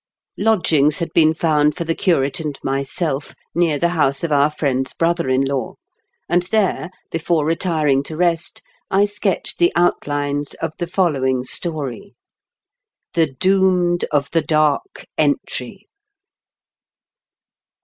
Lodgings 0.39 0.97
had 0.97 1.13
been 1.13 1.35
found 1.35 1.75
for 1.77 1.83
the 1.83 1.93
curate 1.93 2.39
and 2.39 2.57
myself 2.63 3.35
near 3.53 3.77
the 3.77 3.89
house 3.89 4.23
of 4.23 4.31
our 4.31 4.49
friend's 4.49 4.95
brother 4.95 5.29
in 5.29 5.41
law, 5.43 5.75
and 6.27 6.41
there, 6.49 6.89
before 7.11 7.45
retiring 7.45 8.01
to 8.05 8.17
rest, 8.17 8.63
I 8.89 9.05
sketched 9.05 9.59
the 9.59 9.71
outlines 9.75 10.55
of 10.55 10.73
the 10.79 10.87
following 10.87 11.43
story. 11.43 12.15
THE 13.13 13.27
DOOMED 13.27 14.05
OF 14.09 14.31
THE 14.31 14.41
DARK 14.41 15.05
ENTRY. 15.19 15.87